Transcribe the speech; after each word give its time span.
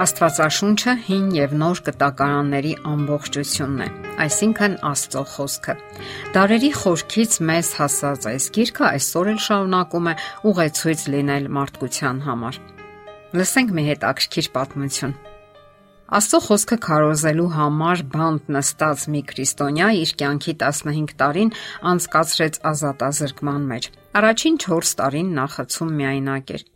Աստվածաշունչը 0.00 0.92
հին 1.04 1.24
եւ 1.36 1.50
նոր 1.60 1.80
կտակարանների 1.84 2.70
ամբողջությունն 2.88 3.82
է, 3.84 3.88
այսինքն 4.24 4.76
Աստծո 4.90 5.24
խոսքը։ 5.32 5.74
Դարերի 6.36 6.70
խորքից 6.78 7.36
մեզ 7.50 7.72
հասած 7.80 8.28
այս 8.30 8.46
գիրքը 8.56 8.86
այսօր 8.90 9.30
էլ 9.34 9.42
շարունակում 9.46 10.08
է 10.08 10.14
ուղեցույց 10.52 11.04
լինել 11.16 11.50
մարդկության 11.58 12.24
համար։ 12.30 12.60
Լսենք 13.36 13.76
մի 13.76 13.86
հետաքրքիր 13.90 14.50
պատմություն։ 14.56 15.14
Աստծո 16.16 16.42
խոսքը 16.48 16.82
քարոզելու 16.88 17.50
համար 17.60 18.06
բանտ 18.16 18.50
նստած 18.56 19.06
մի 19.12 19.24
քրիստոնյա 19.30 19.92
իր 20.00 20.16
կյանքի 20.24 20.54
15 20.64 21.16
տարին 21.20 21.52
անցկացրեց 21.92 22.60
ազատազրկման 22.72 23.70
մեջ։ 23.76 23.94
Առաջին 24.16 24.60
4 24.64 24.94
տարին 25.04 25.32
նա 25.36 25.50
խցում 25.60 25.96
միայնակ 26.00 26.56
էր։ 26.56 26.70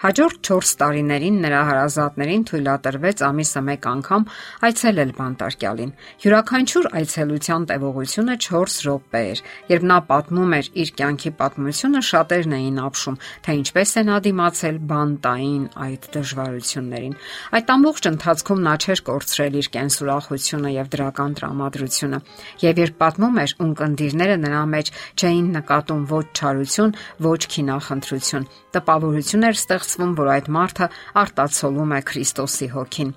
Հաջորդ 0.00 0.38
4 0.48 0.70
տարիներին 0.80 1.34
նրա 1.44 1.58
հարազատներին 1.68 2.44
թույլատրվեց 2.48 3.18
ամիսը 3.26 3.60
1 3.72 3.88
անգամ 3.90 4.22
այցելել 4.64 5.10
բանտարկյալին։ 5.18 5.90
Յուրաքանչյուր 6.24 6.86
այցելության 7.00 7.66
տևողությունը 7.68 8.36
4 8.44 8.76
րոպե 8.86 9.20
էր։ 9.32 9.42
Երբ 9.72 9.84
նա 9.90 9.98
պատմում 10.08 10.54
էր 10.56 10.70
իր 10.80 10.92
կյանքի 11.00 11.32
պատմությունը, 11.40 12.00
շատերն 12.10 12.54
էին 12.60 12.78
ապշում, 12.80 13.18
թե 13.44 13.56
ինչպես 13.60 13.92
է 14.00 14.04
նա 14.08 14.16
դիմացել 14.24 14.80
բանտային 14.88 15.64
այդ 15.84 16.08
դժվարություններին։ 16.16 17.14
Այդ 17.60 17.74
ամբողջ 17.76 18.10
ընթացքում 18.10 18.64
նա 18.70 18.74
չէր 18.80 19.04
կորցրել 19.10 19.60
իր 19.60 19.70
կենսուրախությունը 19.76 20.70
եւ 20.80 20.90
դրական 20.96 21.36
տրամադրությունը։ 21.36 22.22
Եվ 22.64 22.82
երբ 22.88 22.98
պատմում 23.04 23.38
էր, 23.44 23.54
ունկնդիրները 23.68 24.40
նրա 24.48 24.64
մեջ 24.80 24.94
չէին 25.20 25.46
նկատում 25.60 26.02
ոչ 26.08 26.26
չարություն, 26.40 26.96
ոչ 27.28 27.40
քինախնդրություն։ 27.52 28.50
Տպավորություն 28.70 29.46
էր 29.50 29.56
ստեղծ 29.58 29.89
ստացվում, 29.90 30.14
որ 30.20 30.28
այդ 30.36 30.48
մարդը 30.54 30.86
արտացոլում 31.20 31.92
է 31.96 32.00
Քրիստոսի 32.10 32.66
հոգին։ 32.74 33.10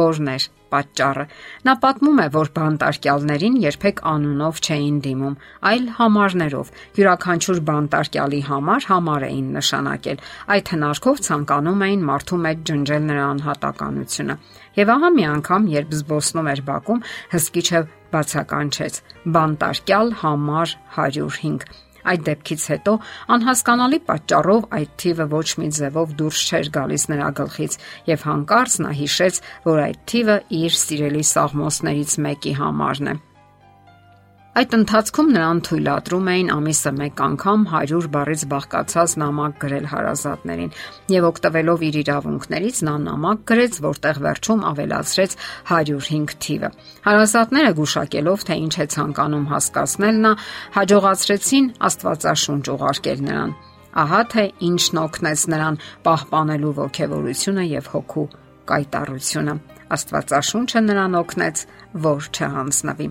Որն 0.00 0.28
էր 0.30 0.44
պատճառը։ 0.70 1.24
Նա 1.66 1.74
պատմում 1.82 2.18
է, 2.20 2.26
որ 2.36 2.50
բանտարկյալներին 2.58 3.56
երբեք 3.64 4.02
անունով 4.10 4.60
չէին 4.60 4.98
դիմում, 5.06 5.34
այլ 5.70 5.88
համարներով։ 5.96 6.70
Յուրաքանչյուր 7.00 7.60
բանտարկյալի 7.70 8.40
համար 8.50 8.86
համար 8.90 9.26
էին 9.30 9.48
նշանակել։ 9.56 10.22
Այդ 10.54 10.72
հնարքով 10.74 11.22
ցանկանում 11.26 11.84
էին 11.88 12.06
մարդու 12.10 12.40
մեջ 12.46 12.64
ջնջել 12.70 13.04
նրա 13.10 13.26
անհատականությունը։ 13.34 14.38
Եվ 14.78 14.94
ահա 14.94 15.12
մի 15.18 15.24
անգամ, 15.34 15.70
երբ 15.80 15.94
զբոսնում 16.00 16.50
էր 16.54 16.64
Բաքում, 16.70 17.04
հսկիչը 17.34 17.80
բացականչեց. 18.14 19.04
բանտարկյալ 19.34 20.18
համար 20.22 20.76
105 21.00 21.89
Այդ 22.10 22.26
դեպքից 22.26 22.66
հետո 22.74 22.94
անհասկանալի 23.36 24.00
պատճառով 24.10 24.68
այդ 24.80 24.92
թիվը 25.04 25.26
ոչ 25.36 25.46
մի 25.62 25.68
ձևով 25.78 26.14
դուրս 26.20 26.44
չէր 26.50 26.70
գալիս 26.76 27.08
նրա 27.14 27.30
գլխից 27.40 27.78
եւ 28.10 28.28
հանկարծ 28.30 28.78
նա 28.84 28.92
հիշեց, 29.00 29.42
որ 29.70 29.82
այդ 29.86 30.04
թիվը 30.14 30.38
իր 30.60 30.78
սիրելի 30.84 31.26
սաղմոսներից 31.30 32.16
մեկի 32.26 32.54
համարն 32.60 33.12
է։ 33.14 33.18
Այդ 34.50 34.72
ընթացքում 34.74 35.28
նրան 35.30 35.58
թույլատրում 35.62 36.28
էին 36.30 36.48
ամիսը 36.50 36.90
1 37.04 37.20
անգամ 37.22 37.60
100 37.70 38.08
բարից 38.16 38.40
բաղկացած 38.50 39.12
նամակ 39.22 39.60
գրել 39.62 39.86
հարազատներին 39.92 40.72
եւ 41.14 41.26
օգտվելով 41.28 41.84
իր 41.86 41.98
իրավունքներից 42.00 42.80
նա 42.88 42.94
նամակ 43.04 43.44
գրեց, 43.50 43.78
որտեղ 43.86 44.20
վերջում 44.26 44.66
ավելացրեց 44.72 45.38
105 45.70 46.34
թիվը։ 46.42 46.72
Հարազատները 47.06 47.72
գուշակելով, 47.78 48.44
թե 48.50 48.58
ինչ 48.66 48.74
է 48.74 48.86
ցանկանում 48.98 49.48
հասկացնել 49.54 50.20
նա, 50.26 50.36
հաջողացրեցին 50.80 51.72
Աստվածաշունչ 51.90 52.64
ուղարկել 52.74 53.26
նրան։ 53.30 53.56
Ահա 53.90 54.22
թե 54.34 54.44
ինչն 54.66 55.02
օգնեց 55.06 55.48
նրան 55.54 55.80
պահպանելու 56.10 56.76
ողքեվորությունը 56.82 57.70
եւ 57.70 57.94
հոգու 57.94 58.28
կայտառությունը։ 58.70 59.54
Աստվածաշունչը 59.90 60.80
նրան 60.86 61.14
օգնեց, 61.18 61.60
որ 62.04 62.26
չհանձնվի։ 62.30 63.06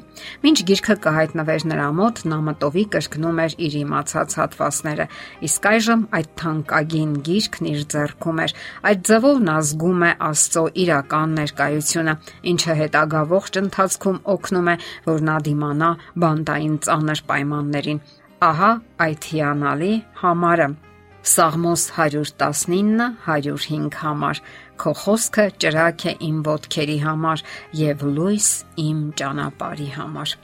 Մինչ 0.45 0.59
գիրքը 0.69 0.95
կհայտնվեր 1.03 1.65
նրա 1.71 1.87
մոտ, 1.97 2.21
նա 2.31 2.37
մտովի 2.47 2.83
կրկնում 2.93 3.41
էր 3.43 3.55
իր 3.67 3.75
իմացած 3.79 4.35
հատվածները, 4.39 5.07
իսկ 5.49 5.67
այժմ 5.73 6.05
այդ 6.19 6.31
թանկագին 6.39 7.13
գիրքն 7.27 7.69
իր 7.73 7.83
ձեռքում 7.93 8.41
էր։ 8.45 8.55
Այդ 8.89 9.05
ձևով 9.11 9.43
նա 9.49 9.57
զգում 9.69 10.07
է 10.07 10.11
Աստծո 10.29 10.65
իրական 10.87 11.37
ներկայությունը, 11.43 12.17
ինչը 12.55 12.79
հետագա 12.79 13.23
ողջ 13.35 13.63
ընթացքում 13.65 14.21
օգնում 14.39 14.69
է, 14.71 14.75
որ 15.11 15.25
նա 15.29 15.39
դիմանա 15.49 15.89
բանտային 16.23 16.83
ծանր 16.87 17.25
պայմաններին։ 17.33 18.05
Ահա 18.39 18.75
այդ 19.03 19.33
հիանալի 19.33 19.95
համարը 20.23 20.69
Սաղմոս 21.19 21.85
119 21.99 23.09
105 23.27 24.01
համար 24.03 24.43
Քո 24.79 24.93
խոսքը 24.95 25.45
ճրակ 25.59 26.03
է 26.07 26.11
իմ 26.23 26.35
ոտքերի 26.47 26.99
համար 27.03 27.41
եւ 27.75 28.03
լույս 28.15 28.51
իմ 28.79 28.99
ճանապարհի 29.19 29.87
համար։ 29.97 30.35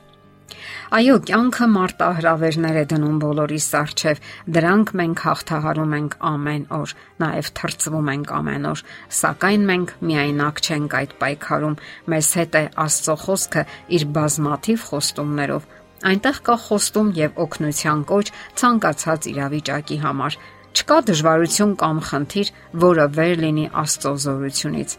Այո, 0.97 1.15
կյանքը 1.27 1.67
մարտահրավերներ 1.71 2.79
է 2.81 2.83
դնում 2.91 3.15
բոլորիս 3.23 3.67
արչև։ 3.79 4.19
Դրանք 4.57 4.91
մենք 4.99 5.23
հաղթահարում 5.25 5.95
ենք 5.99 6.17
ամեն 6.31 6.65
օր, 6.79 6.93
նաև 7.23 7.49
թրծվում 7.59 8.11
ենք 8.15 8.33
ամեն 8.39 8.67
օր, 8.71 8.83
սակայն 9.19 9.65
մենք 9.71 9.95
միայնակ 10.11 10.61
չենք 10.65 10.97
այդ 10.99 11.15
պայքարում։ 11.23 11.79
Մեզ 12.11 12.29
հետ 12.39 12.59
է 12.59 12.63
Աստծո 12.85 13.17
խոսքը 13.23 13.65
իր 13.95 14.07
բազմաթիվ 14.19 14.85
խոստումներով։ 14.91 15.71
Այնտեղ 16.05 16.39
կա 16.45 16.55
խոստում 16.65 17.07
եւ 17.17 17.37
օգնության 17.45 18.01
կոչ 18.11 18.25
ցանկացած 18.61 19.27
իրավիճակի 19.31 19.97
համար, 20.03 20.35
Չկա 20.75 20.95
դժվարություն 21.07 21.73
կամ 21.79 21.99
խնդիր, 22.03 22.49
որը 22.83 23.03
վեր 23.15 23.37
լինի 23.45 23.65
Աստծո 23.81 24.11
զորությունից։ 24.25 24.95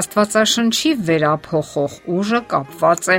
Աստվածաշնչի 0.00 0.90
վերափոխող 1.06 1.98
ուժը 2.18 2.40
կապված 2.50 3.10
է 3.14 3.18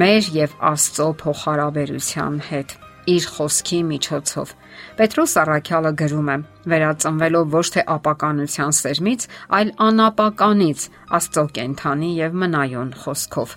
մեր 0.00 0.30
եւ 0.40 0.54
Աստծո 0.70 1.08
փոխհարաբերության 1.20 2.40
հետ 2.48 2.76
իր 3.10 3.26
խոսքի 3.34 3.80
միջոցով։ 3.90 4.52
Պետրոս 5.00 5.32
Առաքյալը 5.42 5.92
գրում 6.00 6.28
է. 6.34 6.36
վերածնվելով 6.70 7.56
ոչ 7.60 7.66
թե 7.76 7.82
ապականության 7.96 8.72
սերմից, 8.80 9.26
այլ 9.60 9.72
անապականից 9.88 10.86
Աստծո 11.20 11.44
կենթանի 11.56 12.10
եւ 12.24 12.38
մնայուն 12.44 12.94
խոսքով։ 13.04 13.56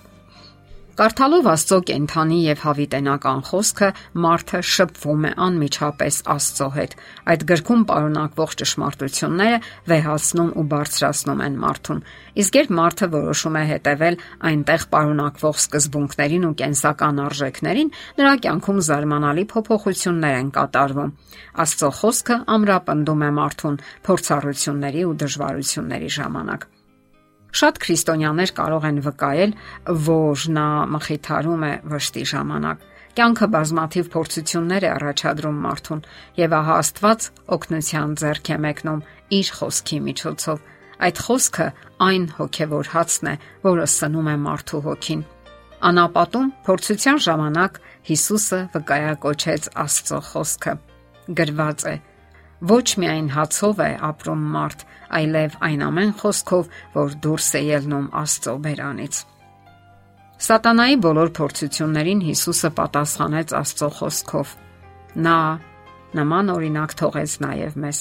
Կարդալով 0.94 1.46
Աստծո 1.50 1.76
կենթանի 1.88 2.36
եւ 2.44 2.60
հավիտենական 2.62 3.40
խոսքը 3.48 3.86
մարդը 4.24 4.58
շփվում 4.70 5.24
է 5.26 5.30
անմիջապես 5.46 6.18
Աստծո 6.34 6.68
հետ։ 6.76 6.92
Այդ 7.32 7.40
գրքում 7.48 7.80
պարունակվող 7.88 8.54
ճշմարտությունները 8.60 9.56
վեհացնում 9.90 10.52
ու 10.54 10.64
բարձրացնում 10.74 11.42
են 11.48 11.56
մարդուն։ 11.64 12.04
Իսկ 12.44 12.58
երբ 12.60 12.70
մարդը 12.78 13.08
որոշում 13.14 13.58
է 13.58 13.64
հետևել 13.72 14.18
այնտեղ 14.54 14.86
պարունակվող 14.94 15.58
սկզբունքներին 15.64 16.46
ու 16.46 16.54
կենսական 16.62 17.20
արժեքներին, 17.24 17.92
նրա 18.22 18.36
կյանքում 18.46 18.80
զարմանալի 18.90 19.46
փոփոխություններ 19.50 20.38
են 20.44 20.54
կատարվում։ 20.54 21.12
Աստծո 21.66 21.90
խոսքը 21.98 22.38
ամրապնդում 22.54 23.26
է 23.26 23.34
մարդուն 23.42 23.82
փորձառությունների 24.06 25.04
ու 25.10 25.18
դժվարությունների 25.24 26.14
ժամանակ։ 26.20 26.70
Շատ 27.54 27.76
քրիստոնյաներ 27.84 28.50
կարող 28.54 28.84
են 28.88 28.96
վկայել, 29.04 29.52
որ 30.08 30.44
նա 30.56 30.68
մխիթարում 30.94 31.64
է 31.68 31.72
վշտի 31.92 32.24
ժամանակ։ 32.30 32.80
Կյանքը 33.14 33.46
բազմաթիվ 33.54 34.08
փորձություններ 34.10 34.84
է 34.84 34.88
առաջադրում 34.90 35.58
մարդուն, 35.64 36.00
եւ 36.40 36.56
ահա 36.58 36.78
Աստված 36.82 37.26
օգնության 37.54 38.16
ձեռք 38.24 38.50
է 38.50 38.56
մեկնում 38.64 39.04
իր 39.38 39.52
խոսքի 39.58 39.98
միջոցով։ 40.08 40.64
Այդ 41.04 41.20
խոսքը 41.26 41.66
այն 42.08 42.24
հոգևոր 42.38 42.90
հացն 42.94 43.30
է, 43.30 43.34
որը 43.68 43.86
սնում 43.94 44.30
է 44.34 44.36
մարդու 44.48 44.82
հոգին։ 44.88 45.22
Անապատում 45.94 46.50
փորձության 46.66 47.22
ժամանակ 47.28 47.78
Հիսուսը 48.08 48.60
վկայակոչեց 48.74 49.70
Աստծո 49.84 50.20
խոսքը։ 50.32 50.74
Գրված 51.38 51.86
է. 51.86 51.94
Ոչ 52.62 52.96
միայն 53.02 53.28
հացով 53.34 53.80
է 53.82 53.90
ապրում 54.08 54.42
մարդ, 54.54 54.82
այլև 55.18 55.56
այն 55.66 55.80
ամեն 55.88 56.12
խոսքով, 56.20 56.68
որ 56.94 57.16
դուրս 57.24 57.48
է 57.58 57.62
ելնում 57.66 58.06
Աստծո 58.20 58.54
բերանից։ 58.66 59.18
Սատանայի 60.44 60.96
բոլոր 61.04 61.32
փորձություններին 61.38 62.22
Հիսուսը 62.28 62.70
պատասխանեց 62.78 63.54
Աստծո 63.58 63.90
խոսքով։ 63.98 64.54
Նա 65.26 65.38
նման 66.14 66.54
օրինակ 66.54 66.94
թողեց 67.00 67.36
նաև 67.42 67.76
մեզ։ 67.84 68.00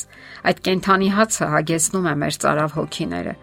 Այդ 0.49 0.63
կենթանի 0.67 1.09
հացը 1.17 1.49
հագեցնում 1.53 2.09
է 2.13 2.15
մեր 2.23 2.39
цаրավ 2.45 2.75
հոգիները։ 2.77 3.35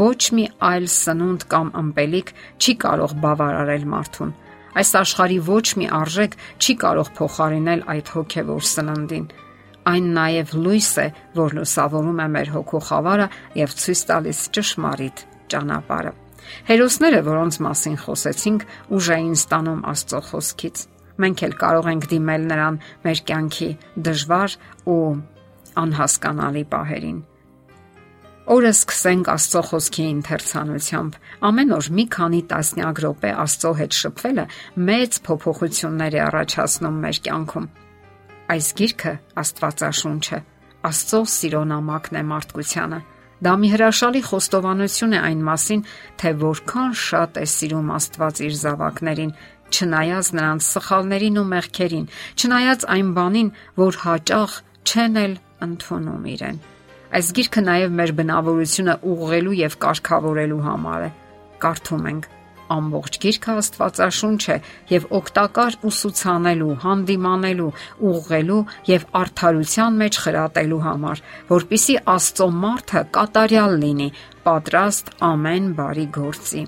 Ոչ 0.00 0.22
մի 0.36 0.44
այլ 0.66 0.86
սնունդ 0.96 1.48
կամ 1.52 1.72
ըմպելիք 1.80 2.32
չի 2.56 2.74
կարող 2.86 3.16
բավարարել 3.22 3.84
մարդուն։ 3.92 4.36
Այս 4.76 4.90
աշխարի 5.00 5.36
ոչ 5.46 5.66
մի 5.80 5.86
արժեք 6.00 6.38
չի 6.60 6.74
կարող 6.84 7.10
փոխարինել 7.16 7.84
այդ 7.96 8.14
հոգևոր 8.16 8.66
սննդին 8.76 9.28
այն 9.86 10.06
նաև 10.16 10.54
լույս 10.66 10.90
է, 11.02 11.06
որ 11.36 11.56
լուսավորում 11.60 12.20
է 12.24 12.28
մեր 12.36 12.52
հոգու 12.56 12.82
խավարը 12.88 13.26
եւ 13.60 13.76
ցույց 13.82 14.00
տալիս 14.10 14.40
ճշմարիտ 14.56 15.22
ճանապարհը։ 15.52 16.12
Հերոսները, 16.66 17.20
որոնց 17.26 17.58
մասին 17.66 17.96
խոսեցինք, 18.02 18.66
ուժ 18.96 19.08
էին 19.16 19.32
ստանում 19.36 19.80
Աստծո 19.92 20.20
խոսքից։ 20.30 20.82
Մենք 21.22 21.42
էլ 21.46 21.54
կարող 21.62 21.88
ենք 21.92 22.10
դիմել 22.12 22.42
նրան 22.50 22.76
մեր 23.06 23.22
կյանքի 23.30 23.70
դժվար 24.06 24.58
ու 24.92 25.00
անհասկանալի 25.82 26.64
պահերին։ 26.74 27.18
Օրը 28.56 28.70
սկսենք 28.76 29.30
Աստծո 29.32 29.62
խոսքի 29.70 30.04
ընթերցանությամբ։ 30.06 31.16
Ամեն 31.48 31.72
օր 31.76 31.88
մի 31.96 32.04
քանի 32.14 32.42
տասնյակ 32.52 33.00
րոպե 33.06 33.32
Աստծո 33.46 33.72
հետ 33.80 33.98
շփվելը 34.02 34.44
մեծ 34.90 35.18
փոփոխություններ 35.26 36.16
է 36.20 36.22
առաջացնում 36.26 37.02
մեր 37.06 37.20
կյանքում։ 37.26 37.66
Այս 38.46 38.66
գիրքը 38.78 39.12
Աստվածաշունչ 39.42 40.24
է։ 40.36 40.38
Աստծո 40.86 41.20
սիրո 41.32 41.62
նամակն 41.66 42.18
է 42.20 42.22
մարդկությանը։ 42.30 42.98
Դա 43.46 43.52
մի 43.60 43.70
հրաշալի 43.72 44.20
խոստովանություն 44.26 45.16
է 45.16 45.22
այն 45.28 45.40
մասին, 45.48 45.82
թե 46.20 46.30
որքան 46.42 46.94
շատ 47.00 47.40
է 47.42 47.46
սիրում 47.52 47.90
Աստված 47.96 48.40
իր 48.46 48.54
զավակներին, 48.60 49.34
չնայած 49.66 50.30
նրանց 50.38 50.68
սխալներին 50.76 51.40
ու 51.42 51.46
մեղքերին, 51.50 52.06
չնայած 52.38 52.86
այն 52.96 53.10
բանին, 53.18 53.50
որ 53.82 54.00
հաճախ 54.06 54.56
չեն 54.86 55.20
էլ 55.26 55.36
ընդունում 55.66 56.30
իրեն։ 56.36 56.62
Այս 57.16 57.34
գիրքը 57.36 57.66
նաև 57.66 57.98
մեր 57.98 58.14
բնավորությունը 58.22 58.96
ուղղելու 59.10 59.58
եւ 59.66 59.78
կարգավորելու 59.82 60.64
համար 60.70 61.06
է։ 61.06 61.10
Կարդում 61.66 62.10
ենք. 62.14 62.35
Ամբողջ 62.74 63.18
գիրքը 63.22 63.54
Աստվածաշունչ 63.60 64.40
է 64.54 64.56
եւ 64.92 65.06
օգտակար 65.18 65.76
ուսուցանելու, 65.90 66.76
հանդիմանելու, 66.84 67.68
ուղղելու 68.10 68.58
եւ 68.90 69.06
արդարության 69.20 70.00
մեջ 70.02 70.18
խրատելու 70.24 70.80
համար, 70.86 71.22
որpիսի 71.52 71.96
Աստծո 72.16 72.48
մարդը 72.64 73.04
կատարյալ 73.16 73.78
լինի, 73.84 74.08
պատրաստ 74.46 75.12
ամեն 75.30 75.70
բարի 75.80 76.06
գործի։ 76.16 76.62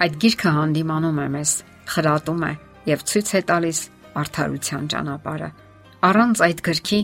Այդ 0.00 0.20
գիրքը 0.24 0.54
հանդիմանում 0.60 1.20
է 1.20 1.28
մեզ, 1.36 1.54
խրատում 1.94 2.44
է 2.50 2.52
եւ 2.90 3.02
ցույց 3.10 3.30
է 3.30 3.42
տալիս 3.50 3.80
արդարության 4.20 4.88
ճանապարհը։ 4.94 5.50
Առանց 6.10 6.42
այդ 6.46 6.62
գրքի 6.70 7.00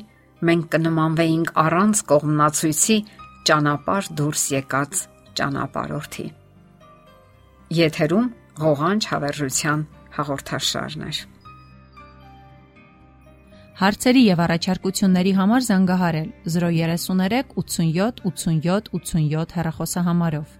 մենք 0.46 0.64
կնմանվեինք 0.72 1.52
առանց 1.66 2.02
կողմնացույցի 2.12 2.98
ճանապարհ 3.50 4.10
դուրս 4.20 4.48
եկած 4.56 5.06
ճանապարհորդի։ 5.40 6.28
Եթերում 7.66 8.26
ղողանջ 8.62 9.06
հավերժության 9.10 9.80
հաղորդաշարն 10.16 11.00
է։ 11.02 11.14
Հարցերի 13.80 14.22
եւ 14.22 14.42
առաջարկությունների 14.44 15.32
համար 15.38 15.66
զանգահարել 15.66 16.28
033 16.46 17.50
87 17.58 18.22
87 18.30 18.92
87 18.94 19.56
հեռախոսահամարով։ 19.58 20.54